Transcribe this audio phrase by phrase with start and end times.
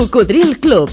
[0.00, 0.90] Cocodril Club.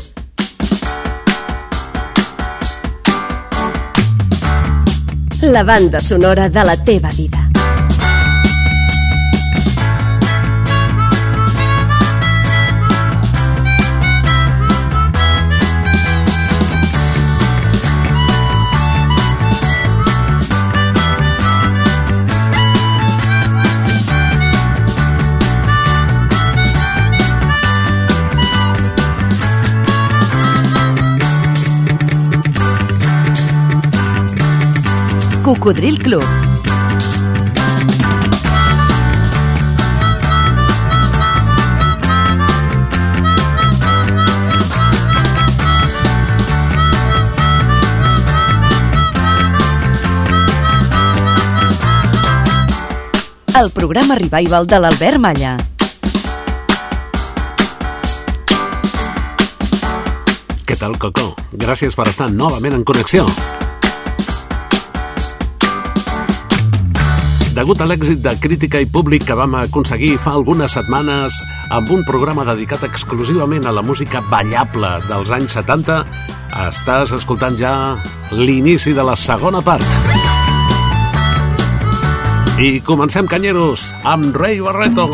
[5.43, 7.46] La banda sonora de la teva vida.
[35.47, 36.21] Cocodril Club.
[53.55, 55.55] El programa Revival de l'Albert Malla.
[60.67, 61.29] Què tal, Coco?
[61.55, 63.23] Gràcies per estar novament en connexió.
[67.57, 71.39] Degut a l'èxit de crítica i públic que vam aconseguir fa algunes setmanes
[71.73, 75.95] amb un programa dedicat exclusivament a la música ballable dels anys 70,
[76.67, 77.71] estàs escoltant ja
[78.29, 79.81] l'inici de la segona part.
[82.61, 85.07] I comencem, canyeros, amb Ray Barreto.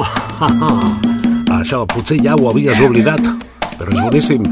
[1.61, 3.23] Això potser ja ho havies oblidat,
[3.79, 4.43] però és boníssim.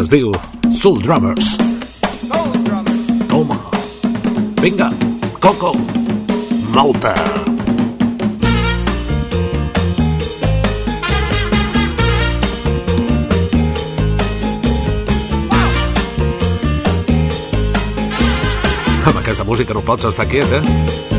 [0.00, 0.32] Es diu
[0.72, 1.58] Soul Drummers.
[2.24, 3.12] Soul drummers.
[3.28, 3.60] Toma.
[4.64, 4.88] Vinga,
[5.44, 5.74] Coco.
[6.74, 7.14] Mouta.
[19.04, 21.13] Amb aquesta música no pots estar quiet, eh?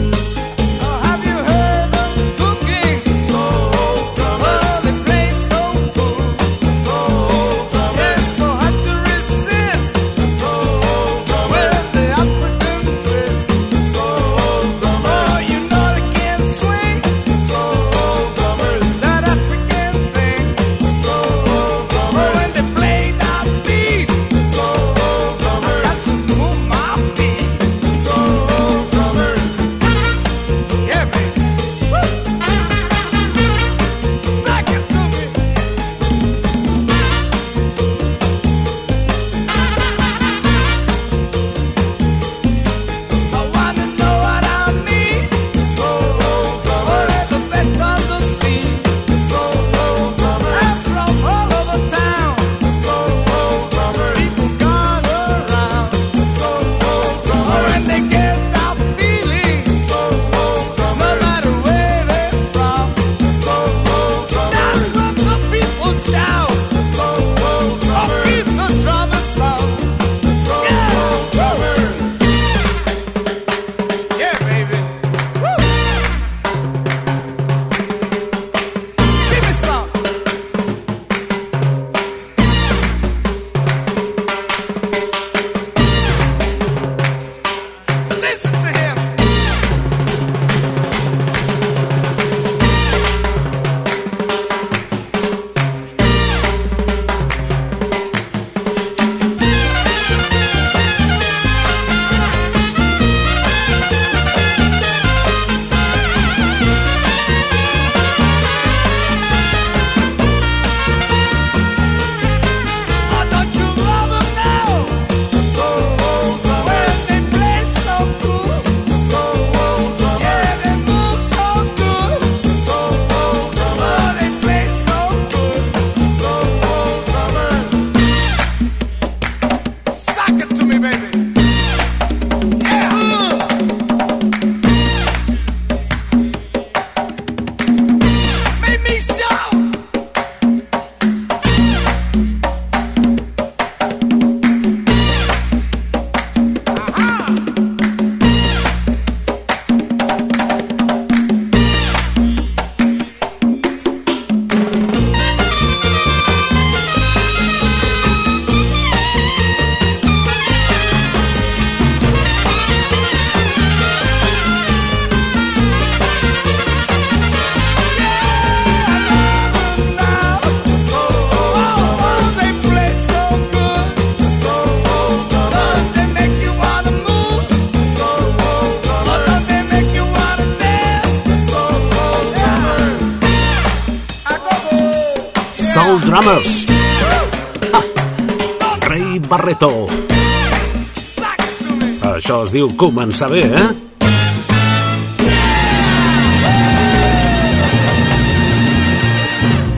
[192.80, 193.68] Començar bé, eh?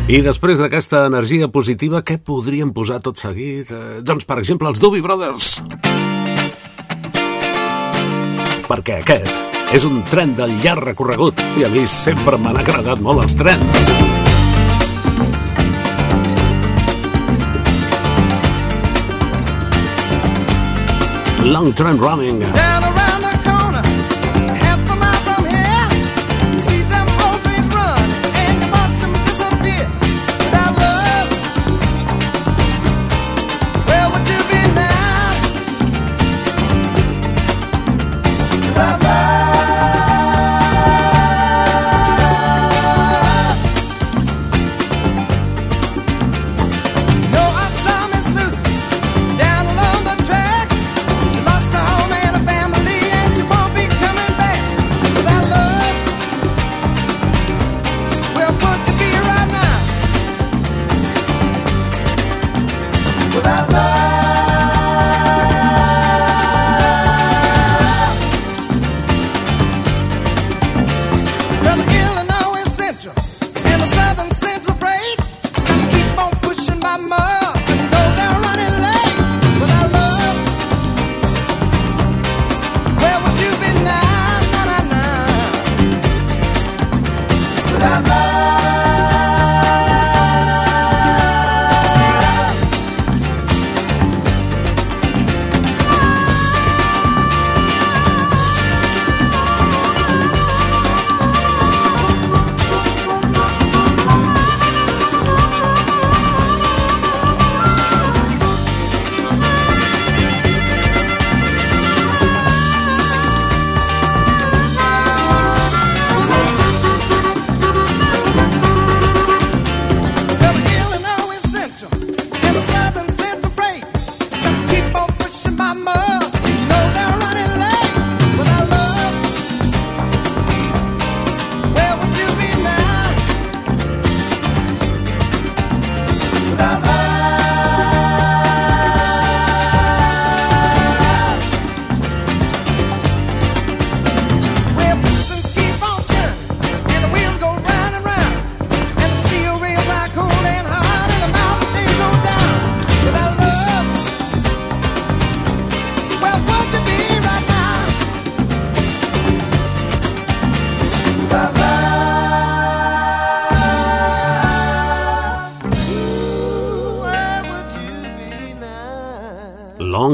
[0.07, 3.73] I després d'aquesta energia positiva, què podríem posar tot seguit?
[3.75, 5.57] Eh, doncs, per exemple, els Doobie Brothers.
[8.69, 13.25] Perquè aquest és un tren de llarg recorregut i a mi sempre m'han agradat molt
[13.25, 13.91] els trens.
[21.47, 22.43] Long Train Running.
[22.55, 22.76] Down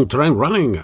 [0.04, 0.84] Long Train Running.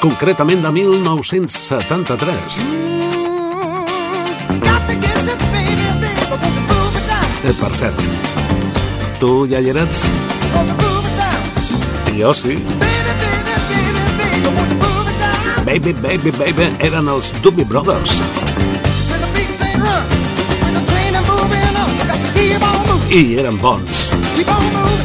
[0.00, 2.58] Concretament de 1973.
[2.58, 7.24] Mm, got to get you, baby, baby, won't you move it down?
[7.48, 7.96] Eh, per cert,
[9.18, 10.12] tu ja hi eres?
[12.18, 12.58] Jo sí.
[15.64, 18.20] Baby, baby, baby, eren els Doobie Brothers.
[23.08, 24.12] I eren bons.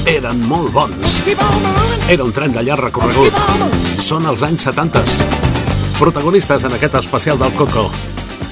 [0.09, 1.21] Eren molt bons.
[2.11, 3.37] Era un tren de llarg recorregut.
[4.03, 5.03] Són els anys 70.
[5.97, 7.87] Protagonistes en aquest especial del Coco.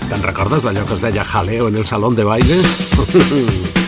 [0.09, 2.61] Te'n recordes d'allò que es deia jaleo en el salón de baile?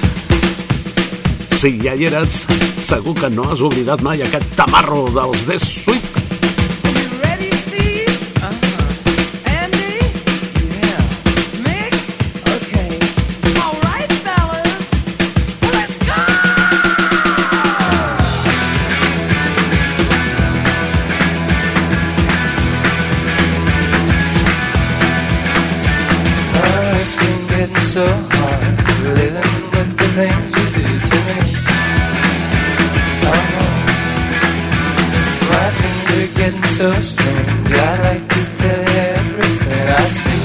[1.64, 2.42] Si ja hi eres,
[2.84, 6.23] segur que no has oblidat mai aquest tamarro dels The Sweet.
[36.84, 37.72] So strange.
[37.72, 40.44] I'd like to tell you everything I see.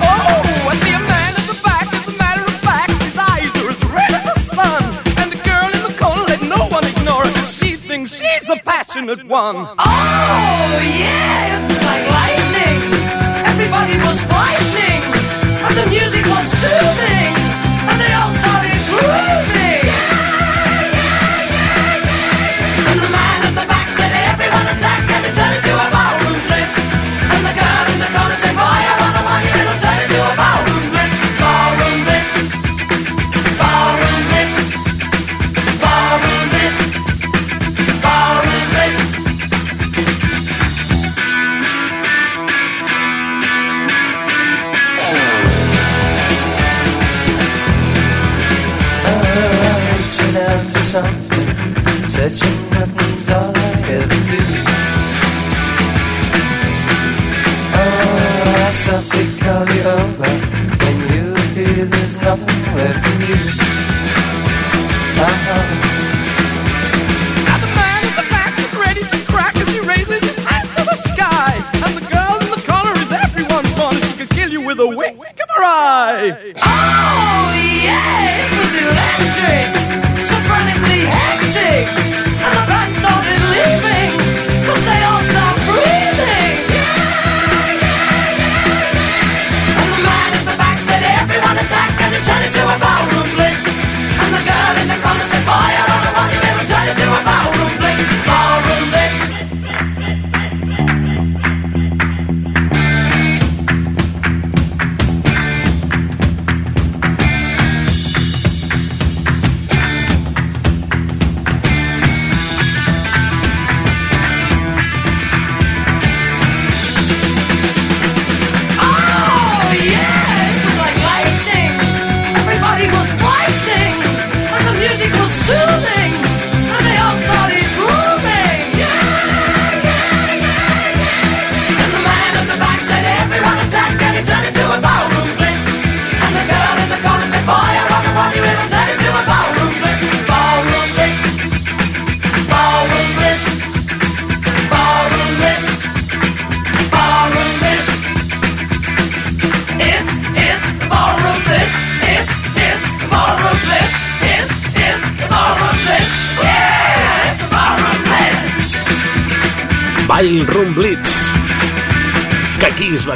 [0.00, 1.86] Oh, I see a man at the back.
[1.92, 4.82] As a matter of fact, his eyes are as red as the sun.
[5.20, 7.44] And the girl in the corner, let no one ignore her.
[7.52, 9.56] She thinks she's the passionate one.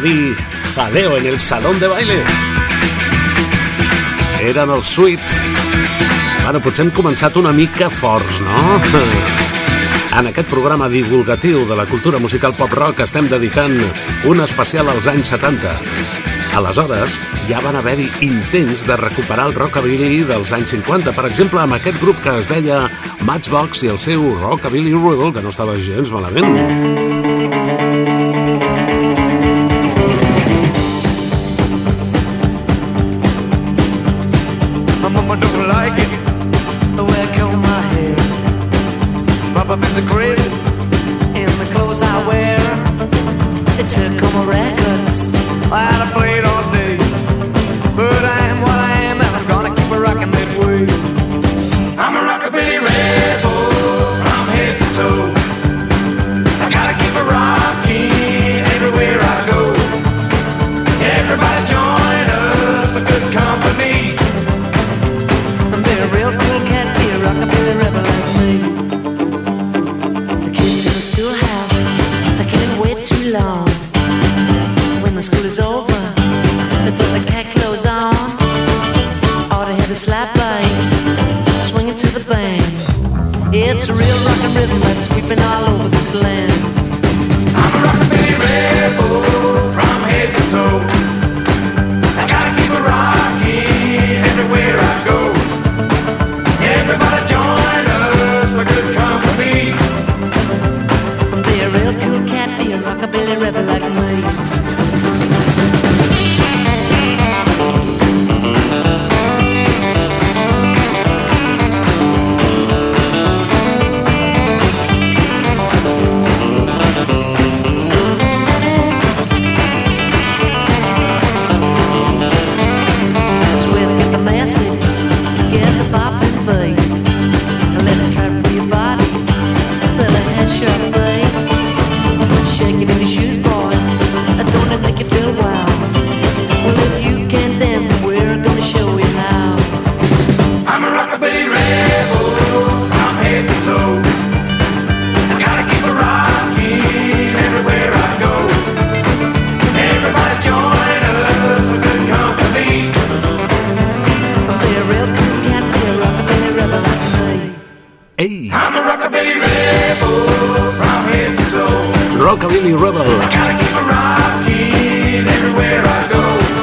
[0.02, 0.35] vi,
[0.75, 2.18] jaleo en el salón de baile.
[4.42, 5.38] Eren els suits.
[6.42, 8.64] Bueno, potser hem començat una mica forts, no?
[10.12, 13.78] En aquest programa divulgatiu de la cultura musical pop-rock estem dedicant
[14.28, 15.73] un especial als anys 70.
[16.59, 17.14] Aleshores,
[17.49, 21.97] ja van haver-hi intents de recuperar el rockabilly dels anys 50, per exemple, amb aquest
[22.02, 22.82] grup que es deia
[23.25, 27.12] Matchbox i el seu Rockabilly Rule, que no estava gens malament.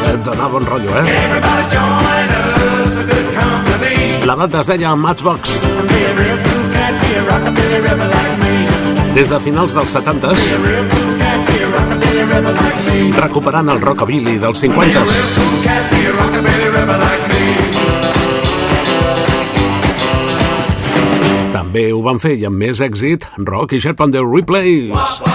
[0.05, 1.05] Perdona, bon rotllo, eh?
[4.25, 5.59] La data es deia Matchbox.
[9.15, 10.43] Des de finals dels 70s,
[13.19, 15.15] recuperant el rockabilly dels 50s.
[21.53, 25.28] També ho van fer i amb més èxit Rock i Sherp on the Replays.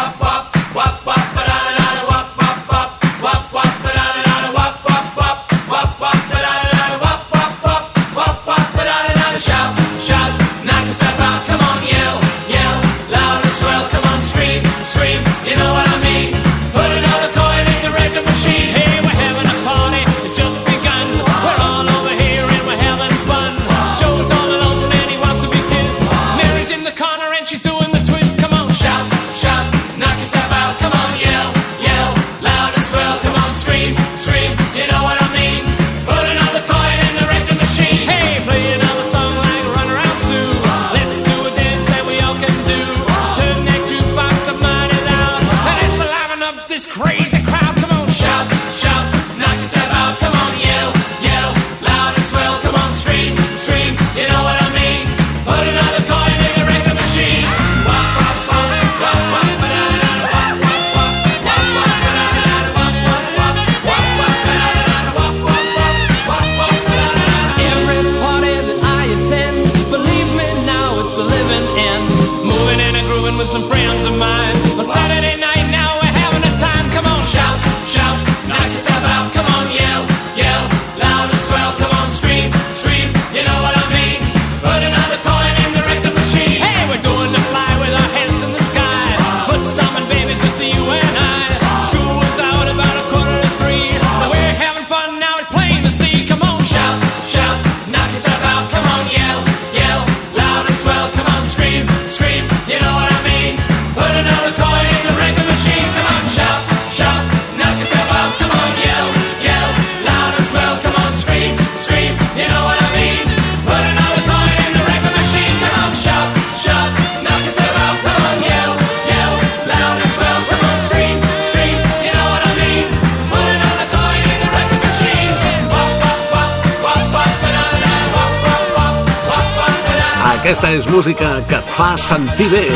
[130.44, 132.66] Aquesta és música que et fa sentir bé.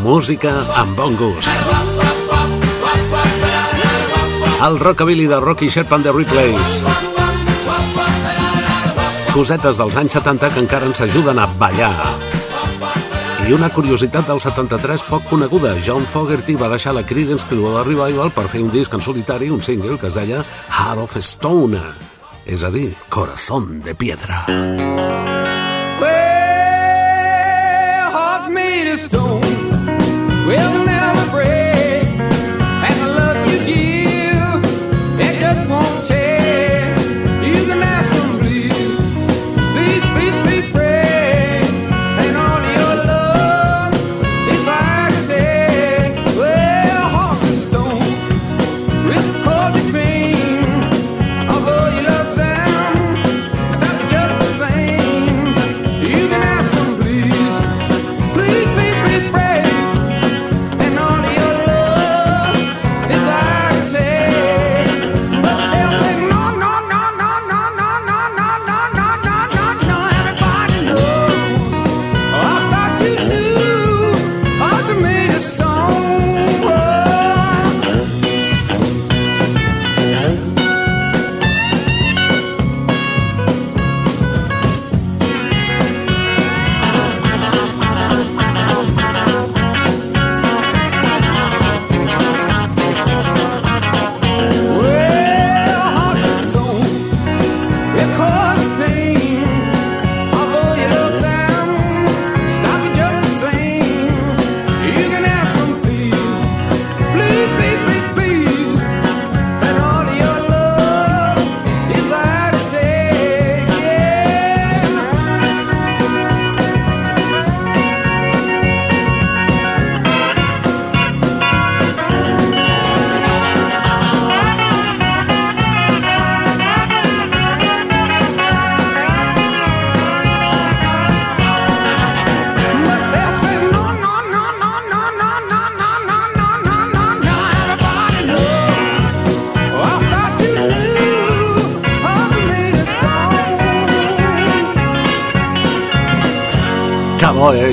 [0.00, 1.50] Música amb bon gust.
[4.64, 6.72] El rockabilly de Rocky Sherpa and the Replays.
[9.34, 11.92] Cosetes dels anys 70 que encara ens ajuden a ballar.
[13.44, 15.74] I una curiositat del 73 poc coneguda.
[15.84, 19.60] John Fogerty va deixar la Creedence Clearwater Revival per fer un disc en solitari, un
[19.60, 20.40] single que es deia
[20.70, 21.84] Heart of Stone.
[22.46, 22.70] es a
[23.08, 24.46] corazón de piedra.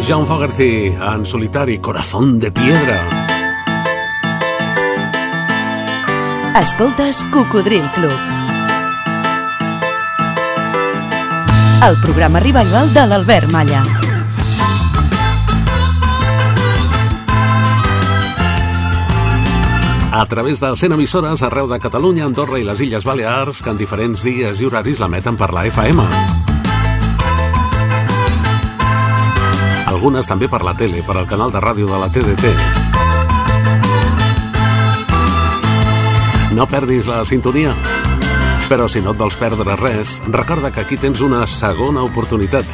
[0.09, 3.07] John Fogerty en solitari, Corazón de Piedra.
[6.59, 8.17] Escoltes Cocodril Club.
[11.87, 13.83] El programa rival de l'Albert Malla.
[20.11, 23.77] a través de 100 emissores arreu de Catalunya, Andorra i les Illes Balears que en
[23.77, 26.58] diferents dies i horaris la meten per la FM.
[29.89, 32.51] Algunes també per la tele, per al canal de ràdio de la TDT.
[36.53, 37.73] No perdis la sintonia.
[38.69, 42.69] Però si no et vols perdre res, recorda que aquí tens una segona oportunitat.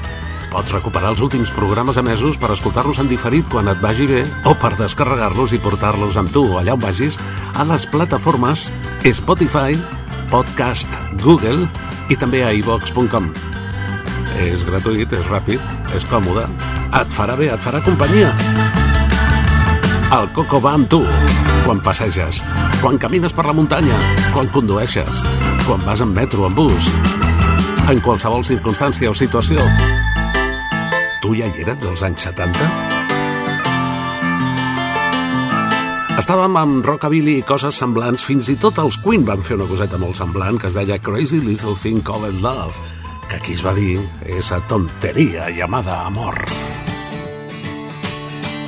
[0.52, 4.56] Pots recuperar els últims programes emesos per escoltar-los en diferit quan et vagi bé o
[4.60, 7.16] per descarregar-los i portar-los amb tu allà on vagis
[7.56, 8.74] a les plataformes
[9.08, 9.80] Spotify,
[10.32, 10.92] Podcast,
[11.24, 11.64] Google
[12.12, 13.32] i també a iVox.com.
[14.44, 15.62] És gratuït, és ràpid,
[15.96, 16.50] és còmode,
[17.02, 18.32] et farà bé, et farà companyia.
[20.16, 21.02] El Coco va amb tu
[21.66, 22.44] quan passeges,
[22.78, 23.98] quan camines per la muntanya,
[24.36, 25.24] quan condueixes,
[25.66, 26.92] quan vas en metro o en bus,
[27.90, 29.66] en qualsevol circumstància o situació.
[31.24, 32.70] Tu ja hi eres als anys 70?
[36.22, 39.98] Estàvem amb rockabilly i coses semblants, fins i tot els Queen van fer una coseta
[40.00, 42.78] molt semblant que es deia Crazy Little Thing Called Love,
[43.28, 43.98] que aquí es va dir
[44.38, 46.46] esa tonteria llamada amor.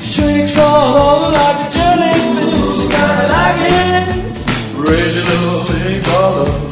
[0.00, 2.88] Shakes all over like a jellyfish.
[2.90, 4.08] Gotta like it.
[4.74, 6.62] Crazy little thing called love.
[6.62, 6.67] There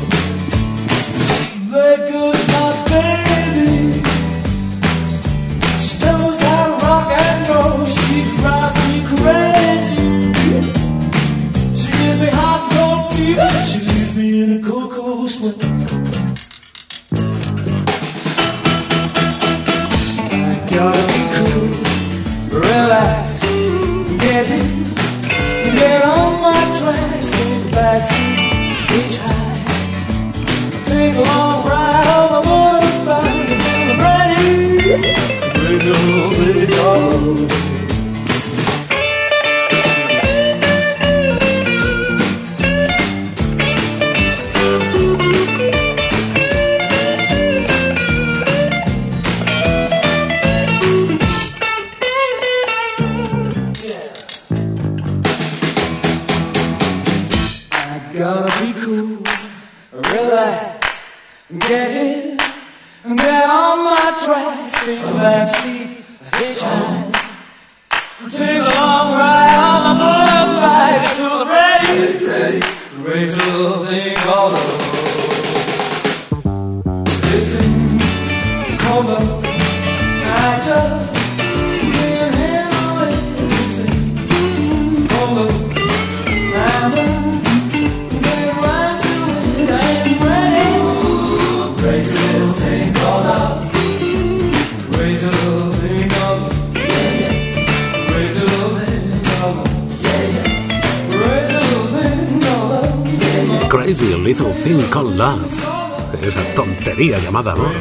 [107.27, 107.75] llamada amor.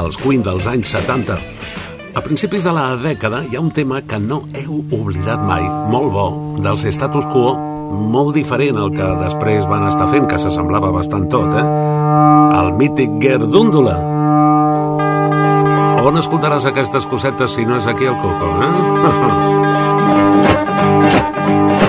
[0.00, 1.36] Els Queen dels anys 70.
[2.16, 6.12] A principis de la dècada hi ha un tema que no heu oblidat mai, molt
[6.12, 6.26] bo,
[6.64, 7.52] dels status quo,
[8.12, 11.66] molt diferent al que després van estar fent, que s'assemblava bastant tot, eh?
[12.60, 13.96] El mític Gerdúndula.
[16.02, 18.70] On escoltaràs aquestes cosetes si no és aquí al Coco, eh?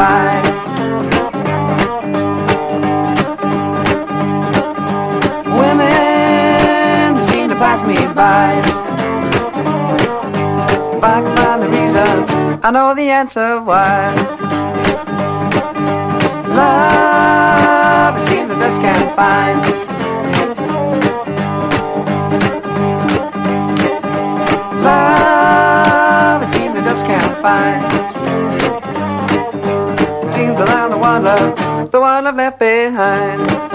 [0.00, 0.40] by.
[5.60, 8.48] Women seem to pass me by.
[10.96, 12.14] If I find the reason,
[12.64, 14.14] I know the answer why.
[16.60, 19.60] Love, it seems I just can't find.
[24.82, 28.09] Love, it seems I just can't find.
[31.10, 33.69] One love, the one I've left behind.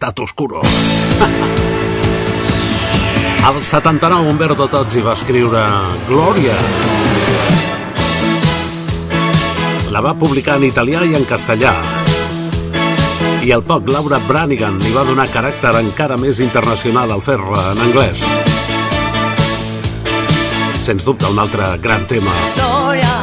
[0.00, 0.62] Estat oscuro.
[3.44, 5.60] Al 79, Umberto Tozzi va escriure
[6.08, 6.56] Glòria.
[9.92, 11.74] La va publicar en italià i en castellà.
[13.44, 17.84] I al poc, Laura Branigan li va donar caràcter encara més internacional al fer-la en
[17.84, 18.24] anglès.
[20.80, 22.32] Sens dubte, un altre gran tema.
[22.56, 23.20] Gloria,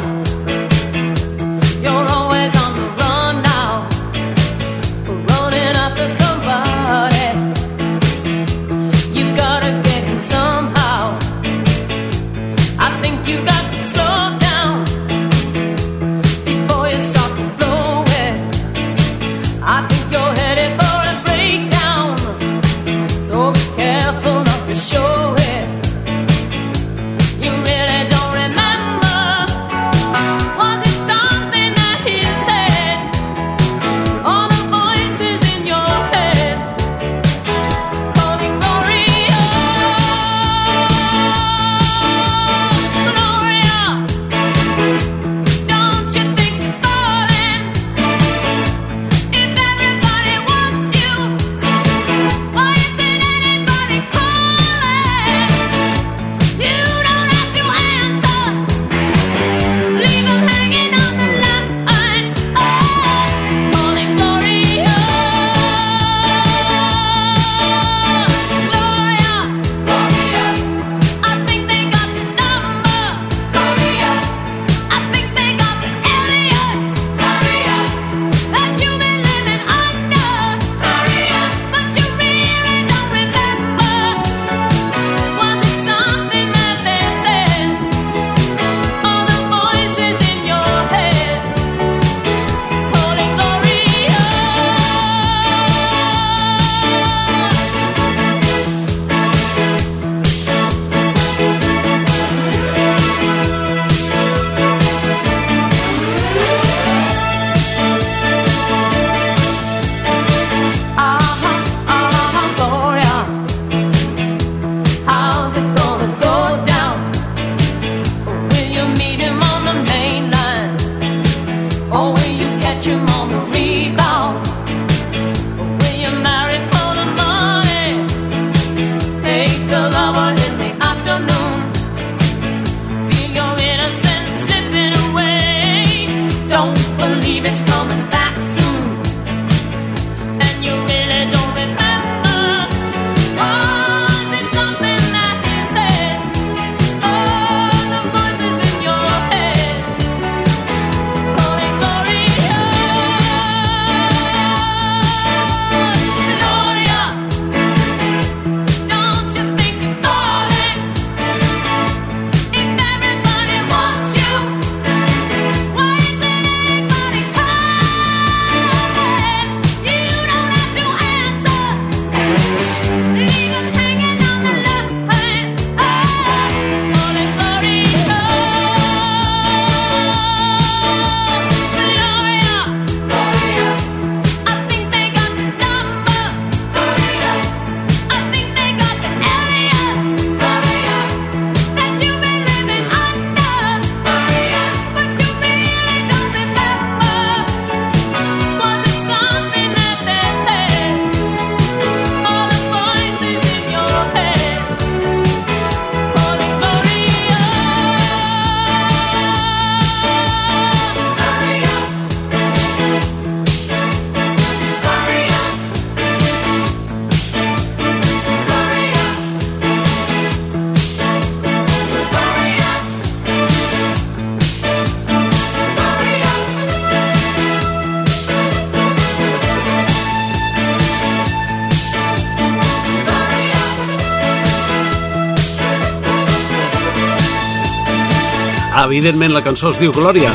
[238.88, 240.32] Evidentment, la cançó es diu Glòria.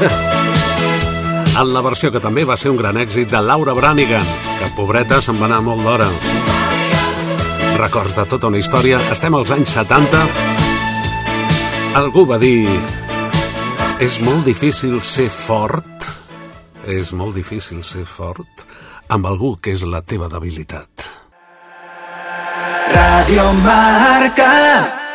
[1.56, 4.26] En la versió que també va ser un gran èxit de Laura Branigan,
[4.58, 6.08] que pobreta se'n va anar molt d'hora.
[7.80, 8.98] Records de tota una història.
[9.14, 10.20] Estem als anys 70.
[11.96, 12.68] Algú va dir...
[14.04, 16.04] És molt difícil ser fort.
[16.84, 18.66] És molt difícil ser fort
[19.08, 21.08] amb algú que és la teva debilitat.
[22.92, 25.05] Radio Marca.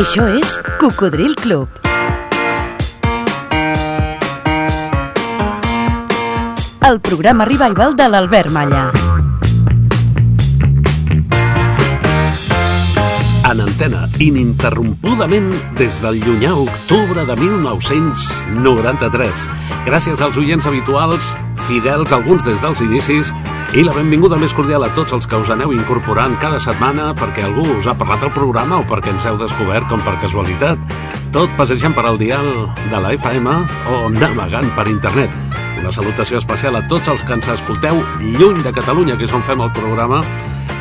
[0.00, 1.68] Això és Cocodril Club.
[6.88, 8.86] El programa revival de l'Albert Malla.
[13.50, 19.48] En antena, ininterrompudament des del llunyà octubre de 1993.
[19.84, 21.34] Gràcies als oients habituals,
[21.68, 23.32] fidels, alguns des dels inicis,
[23.76, 27.44] i la benvinguda més cordial a tots els que us aneu incorporant cada setmana perquè
[27.46, 30.82] algú us ha parlat al programa o perquè ens heu descobert com per casualitat,
[31.34, 32.50] tot passejant per al dial
[32.90, 33.54] de la FM
[33.94, 35.34] o navegant per internet.
[35.80, 39.46] Una salutació especial a tots els que ens escolteu lluny de Catalunya, que és on
[39.46, 40.20] fem el programa,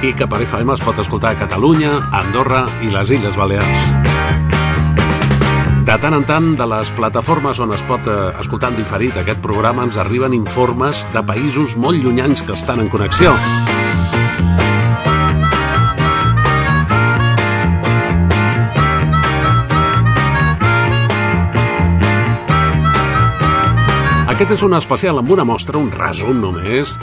[0.01, 4.48] i que per FM es pot escoltar a Catalunya, a Andorra i les Illes Balears.
[5.89, 9.41] De tant en tant, de les plataformes on es pot eh, escoltar en diferit aquest
[9.41, 13.33] programa, ens arriben informes de països molt llunyans que estan en connexió.
[24.29, 26.93] Aquest és un especial amb una mostra, un resum només,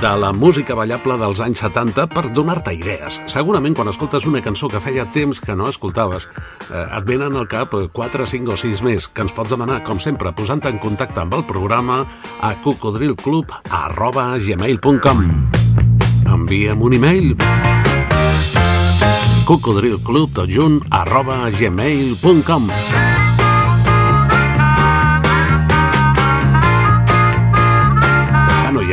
[0.00, 3.20] de la música ballable dels anys 70 per donar-te idees.
[3.28, 6.32] Segurament quan escoltes una cançó que feia temps que no escoltaves,
[6.70, 10.00] eh, et venen al cap 4, 5 o 6 més que ens pots demanar, com
[10.00, 12.08] sempre, posant en contacte amb el programa
[12.40, 15.20] a cocodrilclub.gmail.com
[16.32, 17.36] Envia'm un e-mail.
[19.44, 20.32] cocodrilclub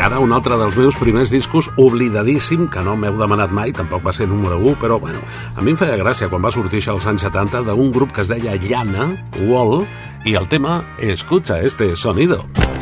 [0.02, 4.14] ara un altre dels meus primers discos oblidadíssim, que no m'heu demanat mai, tampoc va
[4.16, 5.22] ser número 1, però bueno,
[5.56, 8.24] a mi em feia gràcia quan va sortir això als anys 70 d'un grup que
[8.24, 9.12] es deia Llana,
[9.47, 9.84] Wall,
[10.26, 12.45] i el tema Escucha este sonido.
[12.56, 12.78] Listen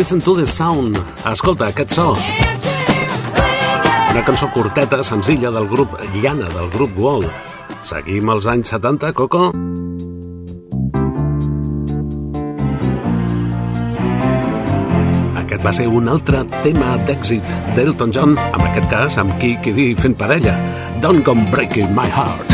[0.00, 0.96] Listen to the sound.
[1.28, 2.14] Escolta aquest so.
[4.10, 5.92] Una cançó curteta, senzilla del grup
[6.22, 7.26] Llana, del grup Wall.
[7.84, 9.50] Seguim als anys 70, Coco?
[15.42, 19.90] Aquest va ser un altre tema d'èxit d'Elton John, en aquest cas amb qui quedi
[20.00, 20.56] fent parella.
[21.04, 22.49] Don't Come Breaking My Heart.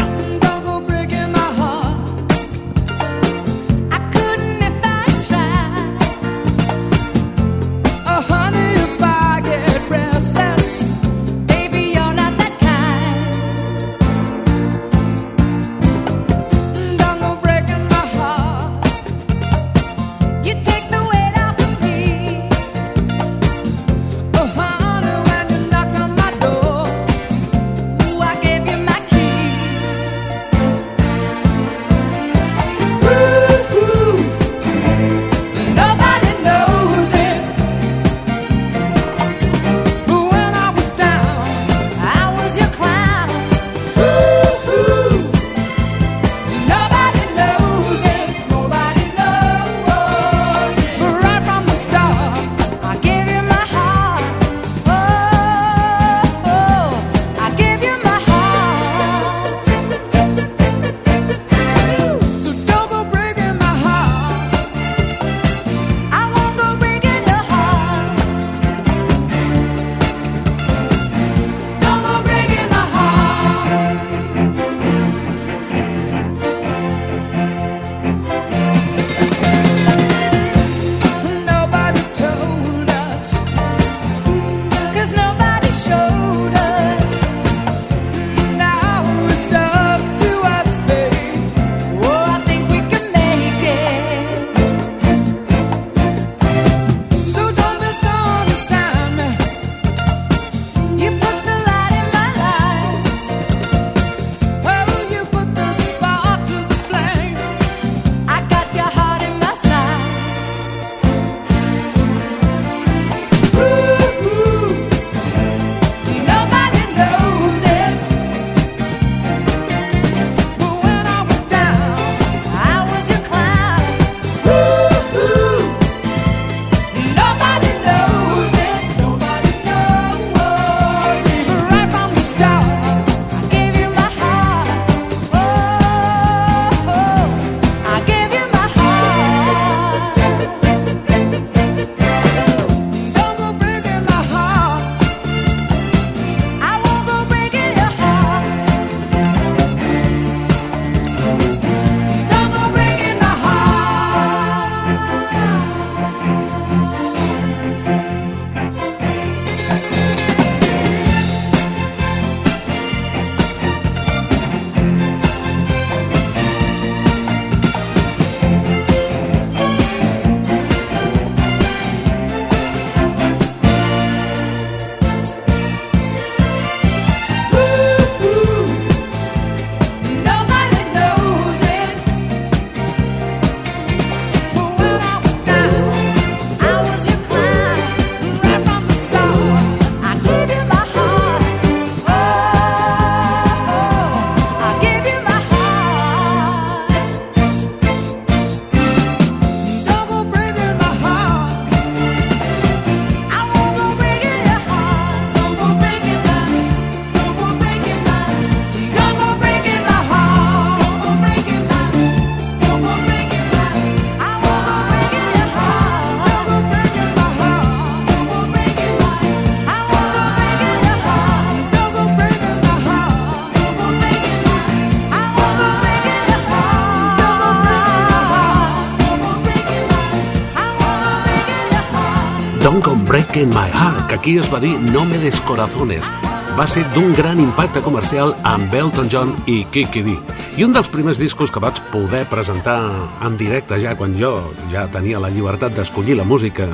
[233.37, 236.11] Rock in My Heart, que aquí es va dir No me des corazones,
[236.57, 240.16] Va ser d'un gran impacte comercial amb Elton John i Kiki Dee.
[240.57, 242.78] I un dels primers discos que vaig poder presentar
[243.20, 246.64] en directe ja quan jo ja tenia la llibertat d'escollir la música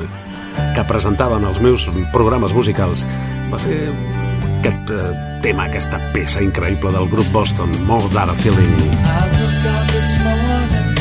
[0.75, 3.03] que presentaven els meus programes musicals
[3.51, 3.81] va ser
[4.61, 5.11] aquest eh,
[5.43, 8.71] tema, aquesta peça increïble del grup Boston, More Than a Feeling.
[9.03, 10.92] I woke up this morning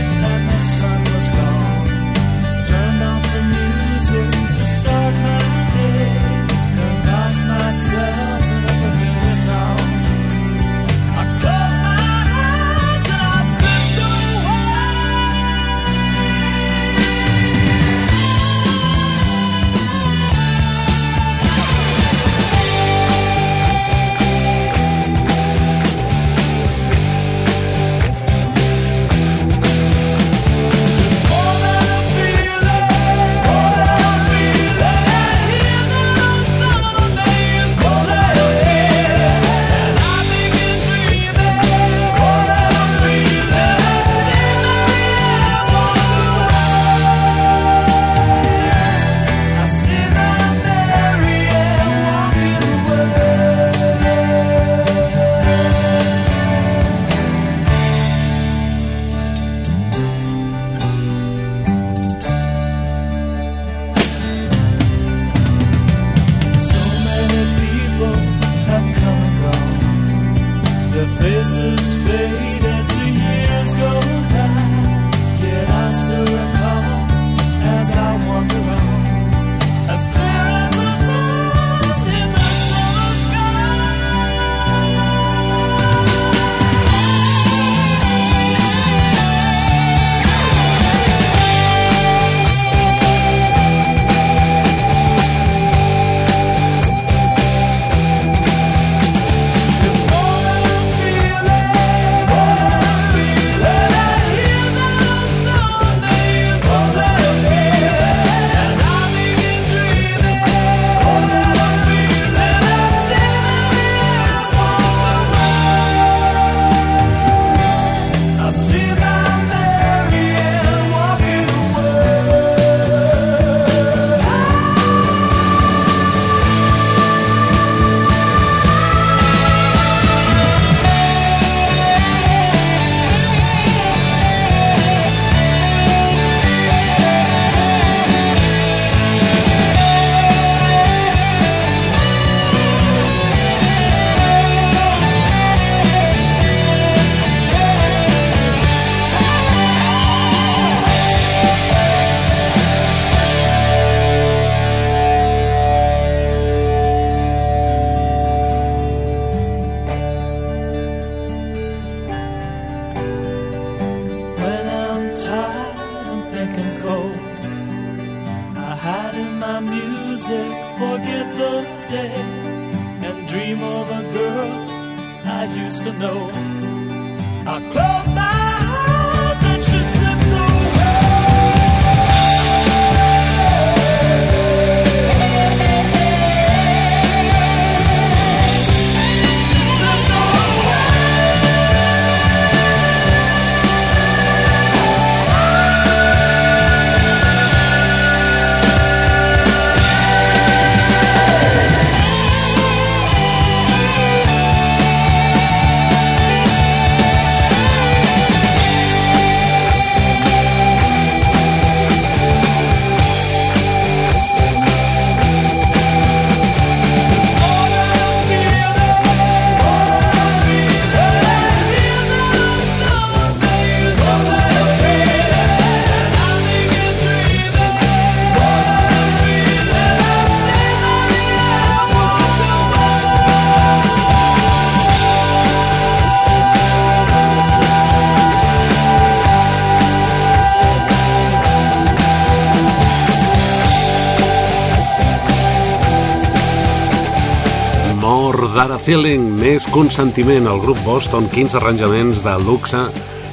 [248.83, 252.81] Feeling, més que un sentiment, el grup Boston, 15 arranjaments de luxe,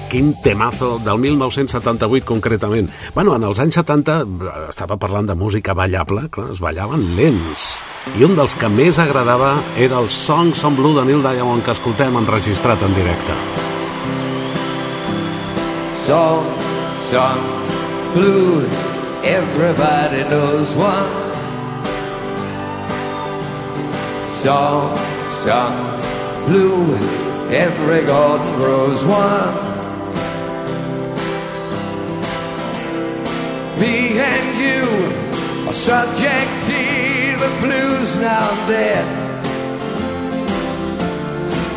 [0.09, 2.89] quin temazo del 1978 concretament.
[3.15, 7.65] Bueno, en els anys 70 eh, estava parlant de música ballable, clar, es ballaven lents.
[8.19, 11.73] I un dels que més agradava era el Songs on Blue de Neil Diamond que
[11.73, 13.37] escoltem enregistrat en directe.
[16.05, 16.45] Song,
[17.09, 17.41] song,
[18.13, 18.65] blue,
[19.25, 21.17] everybody knows one.
[24.43, 25.99] Song, song,
[26.47, 26.95] blue,
[27.51, 29.53] every garden grows one.
[33.79, 36.81] Me and you are subject to
[37.43, 39.05] the blues now and then.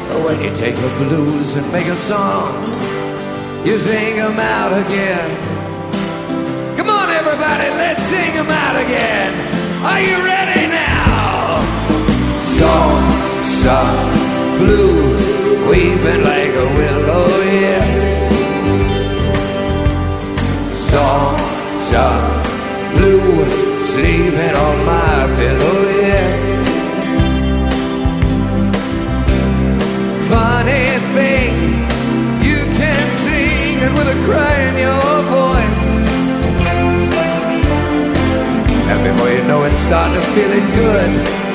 [0.09, 2.53] But when you take the blues and make a song,
[3.65, 5.31] you sing 'em out again.
[6.77, 9.33] Come on, everybody, let's sing 'em out again.
[9.85, 11.63] Are you ready now?
[12.59, 13.12] Song,
[13.45, 14.11] song,
[14.59, 15.17] blue,
[15.69, 17.29] weeping like a willow,
[17.61, 17.89] yes.
[20.91, 21.39] Song,
[21.91, 22.43] song,
[22.97, 23.45] blue,
[23.91, 26.29] sleeping on my pillow, yeah.
[30.31, 31.53] Funny thing,
[32.47, 35.81] you can sing and with a cry in your voice.
[38.91, 41.52] And before you know it, start to feeling good.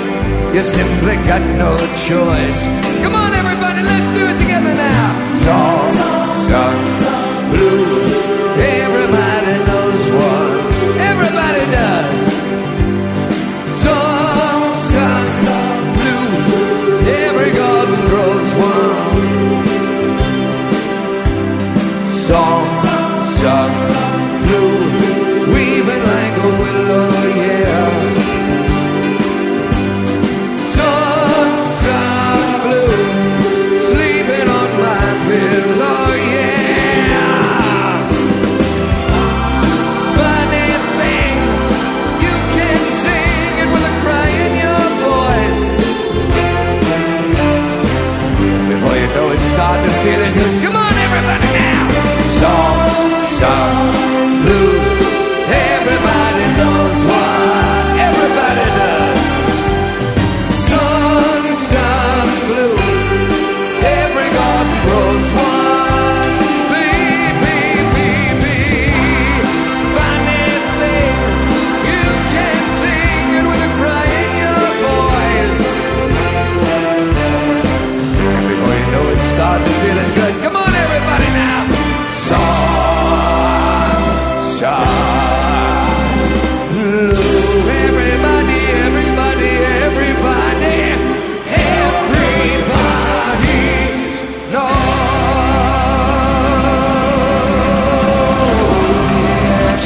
[0.57, 1.77] You simply got no
[2.07, 2.63] choice.
[3.03, 5.35] Come on, everybody, let's do it together now.
[5.45, 5.93] Song,
[6.49, 8.36] song, blue.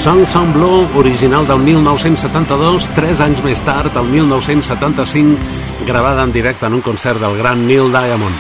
[0.02, 5.38] Song Song Blue, original del 1972, tres anys més tard, el 1975,
[5.86, 8.40] gravada en directe en un concert del gran Neil Diamond.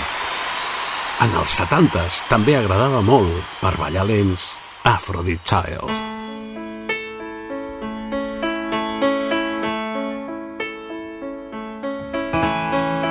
[1.21, 3.29] En els 70s també agradava molt,
[3.61, 4.55] per ballar lents,
[4.89, 5.93] Aphrodite Child.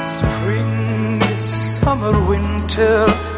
[0.02, 3.29] Spring, summer, winter,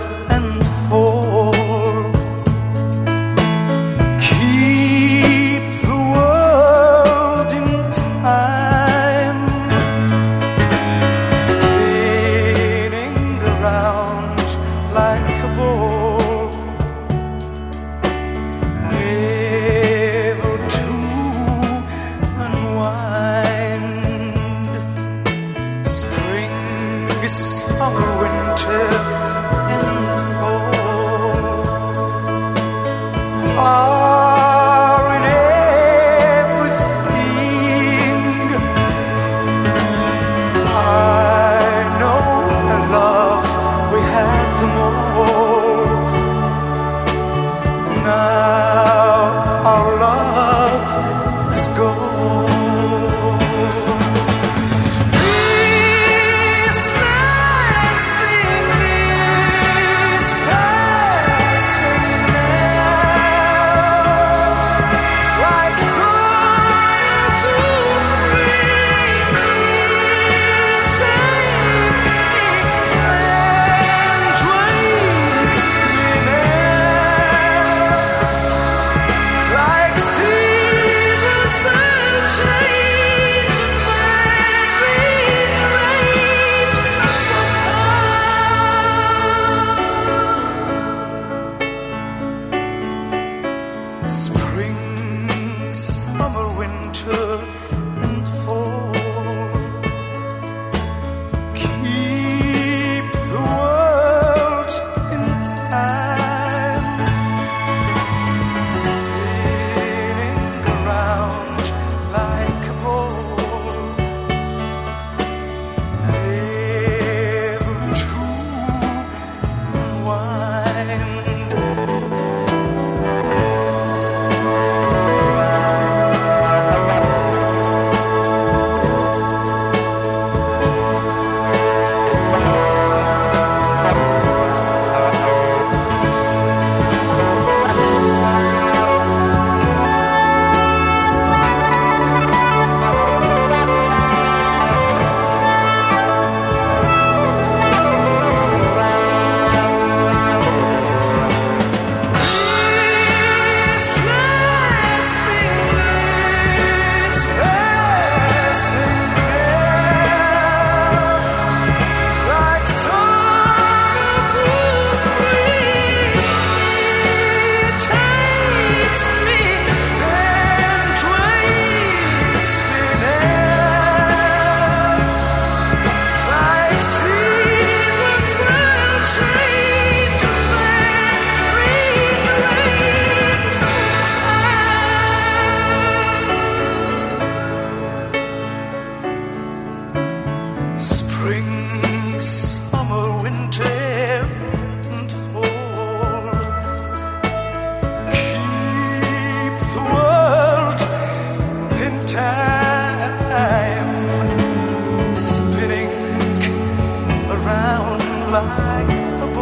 [208.33, 209.33] like a.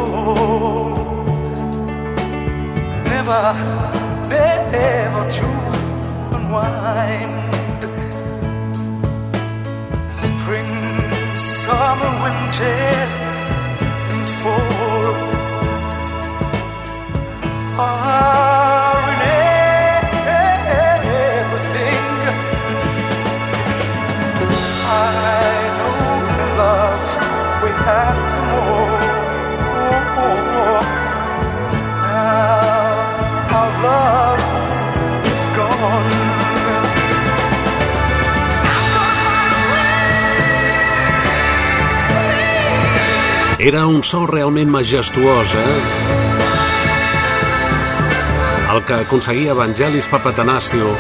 [3.05, 3.90] Never, never
[43.61, 45.81] Era un so realment majestuós, eh?
[48.73, 50.95] El que aconseguia Evangelis Papatanasio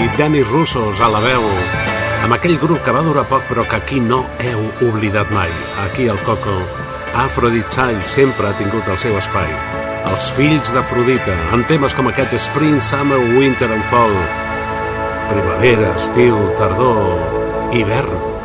[0.00, 1.44] i Dennis Russos a la veu,
[2.24, 5.52] amb aquell grup que va durar poc però que aquí no heu oblidat mai.
[5.84, 6.54] Aquí el Coco,
[7.12, 9.52] Aphrodite Child sempre ha tingut el seu espai.
[10.08, 14.16] Els fills d'Afrodita, en temes com aquest Spring, Summer, Winter and Fall,
[15.34, 17.12] primavera, estiu, tardor,
[17.76, 18.35] hivern.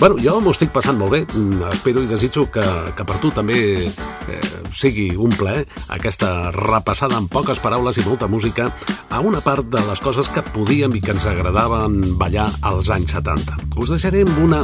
[0.00, 1.18] Bueno, jo m'ho estic passant molt bé.
[1.36, 2.62] Mm, Espero i desitjo que,
[2.96, 4.38] que per tu també eh,
[4.72, 8.70] sigui un plaer aquesta repassada en poques paraules i molta música
[9.10, 13.12] a una part de les coses que podíem i que ens agradaven ballar als anys
[13.18, 13.58] 70.
[13.76, 14.62] Us deixaré amb una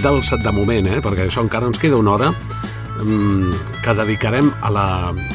[0.00, 2.32] dels de moment, eh, perquè això encara ens queda una hora,
[3.04, 3.52] mm,
[3.84, 4.86] que dedicarem a la,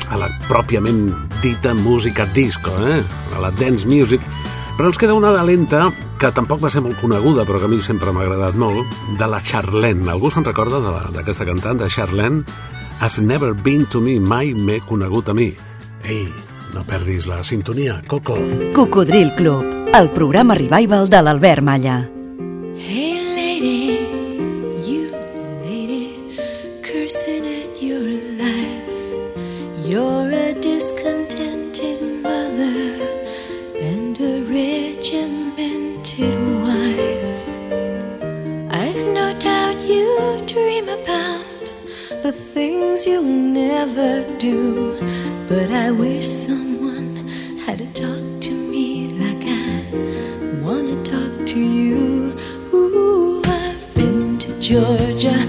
[0.10, 1.06] a la pròpiament
[1.43, 2.98] dita música disco, eh?
[3.38, 4.26] a la dance music,
[4.74, 5.91] però ens queda una de lenta
[6.26, 9.28] que tampoc va ser molt coneguda, però que a mi sempre m'ha agradat molt, de
[9.30, 10.07] la Charlene.
[10.09, 10.80] Algú se'n recorda
[11.13, 12.41] d'aquesta cantant, de Charlene?
[12.97, 15.51] I've never been to me, mai m'he conegut a mi.
[16.01, 16.26] Ei,
[16.73, 18.39] no perdis la sintonia, Coco.
[18.73, 22.14] Cocodril Club, el programa revival de l'Albert Malla.
[43.86, 44.98] Never do.
[45.48, 47.28] But I wish someone
[47.66, 52.36] had to talk to me like I wanna talk to you.
[52.74, 55.45] Ooh, I've been to Georgia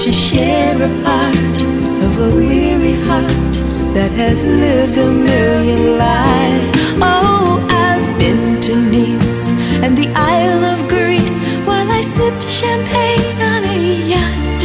[0.00, 1.56] Won't share a part
[2.06, 3.54] of a weary heart
[3.92, 6.70] that has lived a million lives?
[7.02, 9.50] Oh, I've been to Nice
[9.84, 11.36] and the Isle of Greece
[11.66, 13.78] while I sipped champagne on a
[14.12, 14.62] yacht.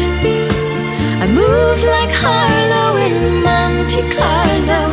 [1.24, 4.84] I moved like Harlow in Monte Carlo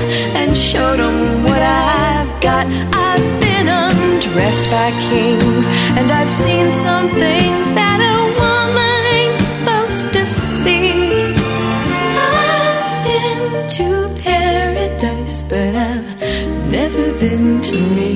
[0.41, 2.67] and showed 'em what I've got.
[3.09, 5.67] I've been undressed by kings
[5.97, 7.92] and I've seen some things that
[17.23, 18.15] to me.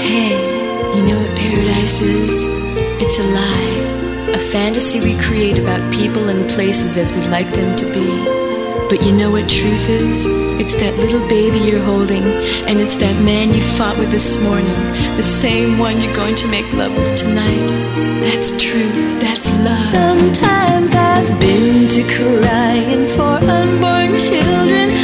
[0.00, 0.34] Hey,
[0.96, 2.44] you know what paradise is?
[3.00, 4.32] It's a lie.
[4.34, 8.08] A fantasy we create about people and places as we'd like them to be.
[8.88, 10.26] But you know what truth is?
[10.58, 14.74] It's that little baby you're holding, and it's that man you fought with this morning,
[15.16, 17.68] the same one you're going to make love with tonight.
[18.20, 19.20] That's truth.
[19.20, 19.78] That's love.
[19.92, 24.97] Sometimes I've been to crying for unborn children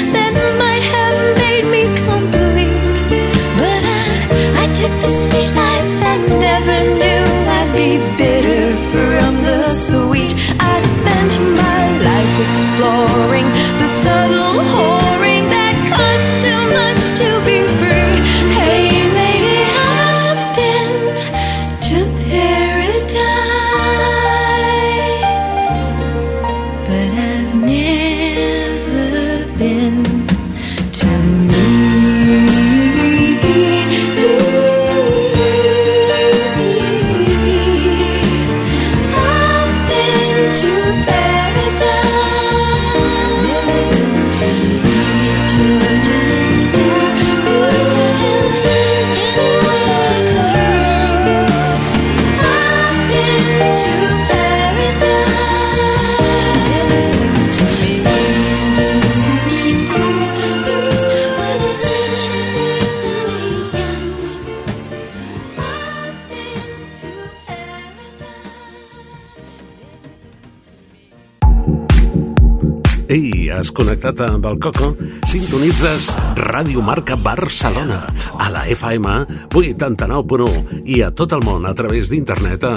[73.05, 74.95] Ei, has connectat amb el Coco?
[75.29, 76.07] Sintonitzes
[76.39, 77.99] Ràdio Marca Barcelona
[78.41, 79.13] a la FM
[79.53, 82.73] 89.1 i a tot el món a través d'internet a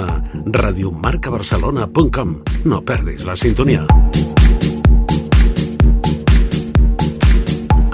[0.52, 2.36] radiomarcabarcelona.com.
[2.68, 3.86] No perdis la sintonia.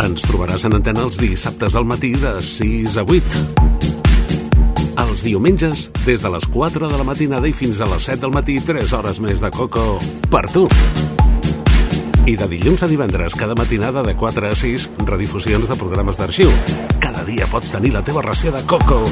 [0.02, 3.46] Ens trobaràs en antena els dissabtes al matí de 6 a 8.
[5.06, 8.34] Els diumenges, des de les 4 de la matinada i fins a les 7 del
[8.34, 10.66] matí, 3 hores més de Coco per tu.
[12.24, 16.48] I de dilluns a divendres, cada matinada de 4 a 6, redifusions de programes d'arxiu.
[16.96, 19.02] Cada dia pots tenir la teva ració de Coco.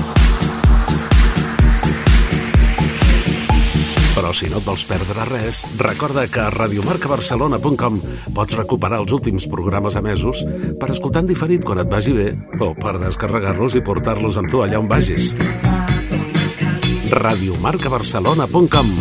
[4.17, 8.01] Però si no et vols perdre res, recorda que a radiomarcabarcelona.com
[8.33, 10.47] pots recuperar els últims programes emesos
[10.81, 12.31] per escoltar en diferit quan et vagi bé
[12.65, 15.35] o per descarregar-los i portar-los amb tu allà on vagis.
[17.13, 18.97] radiomarcabarcelona.com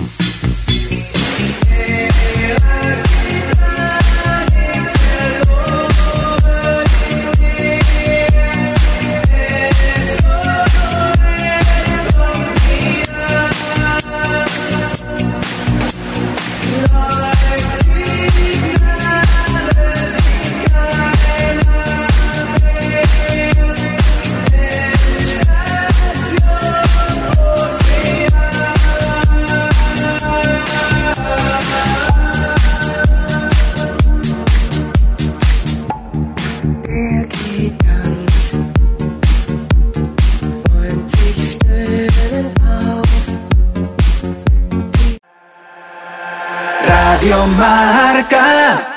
[47.47, 48.90] 말할까?